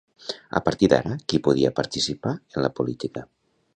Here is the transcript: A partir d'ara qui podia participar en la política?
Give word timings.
A 0.59 0.61
partir 0.69 0.87
d'ara 0.93 1.11
qui 1.33 1.41
podia 1.49 1.73
participar 1.81 2.33
en 2.39 2.67
la 2.67 2.73
política? 2.81 3.25